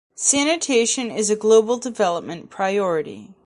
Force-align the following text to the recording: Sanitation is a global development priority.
Sanitation 0.15 1.11
is 1.11 1.29
a 1.29 1.35
global 1.35 1.77
development 1.77 2.49
priority. 2.49 3.35